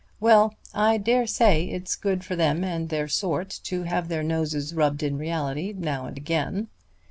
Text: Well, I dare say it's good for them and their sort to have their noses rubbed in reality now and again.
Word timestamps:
Well, 0.19 0.55
I 0.73 0.97
dare 0.97 1.27
say 1.27 1.65
it's 1.65 1.95
good 1.95 2.23
for 2.23 2.35
them 2.35 2.63
and 2.63 2.89
their 2.89 3.07
sort 3.07 3.51
to 3.65 3.83
have 3.83 4.07
their 4.07 4.23
noses 4.23 4.73
rubbed 4.73 5.03
in 5.03 5.15
reality 5.15 5.73
now 5.77 6.07
and 6.07 6.17
again. 6.17 6.69